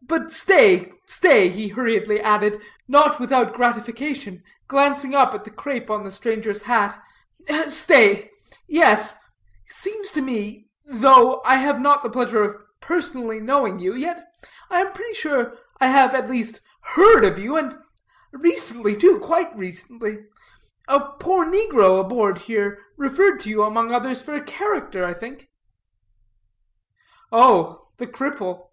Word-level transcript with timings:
But 0.00 0.30
stay, 0.30 0.92
stay," 1.06 1.48
he 1.48 1.66
hurriedly 1.70 2.20
added, 2.20 2.62
not 2.86 3.18
without 3.18 3.52
gratification, 3.54 4.44
glancing 4.68 5.12
up 5.12 5.34
at 5.34 5.42
the 5.42 5.50
crape 5.50 5.90
on 5.90 6.04
the 6.04 6.12
stranger's 6.12 6.62
hat, 6.62 7.02
"stay 7.66 8.30
yes 8.68 9.16
seems 9.66 10.12
to 10.12 10.20
me, 10.22 10.68
though 10.86 11.42
I 11.44 11.56
have 11.56 11.80
not 11.80 12.04
the 12.04 12.10
pleasure 12.10 12.44
of 12.44 12.60
personally 12.80 13.40
knowing 13.40 13.80
you, 13.80 13.92
yet 13.92 14.32
I 14.70 14.82
am 14.82 14.92
pretty 14.92 15.14
sure 15.14 15.54
I 15.80 15.88
have 15.88 16.14
at 16.14 16.30
least 16.30 16.60
heard 16.94 17.24
of 17.24 17.36
you, 17.36 17.56
and 17.56 17.76
recently 18.30 18.94
too, 18.94 19.18
quite 19.18 19.56
recently. 19.56 20.26
A 20.86 21.00
poor 21.00 21.44
negro 21.44 21.98
aboard 21.98 22.38
here 22.38 22.78
referred 22.96 23.40
to 23.40 23.50
you, 23.50 23.64
among 23.64 23.90
others, 23.90 24.22
for 24.22 24.34
a 24.36 24.44
character, 24.44 25.04
I 25.04 25.12
think." 25.12 25.50
"Oh, 27.32 27.88
the 27.96 28.06
cripple. 28.06 28.68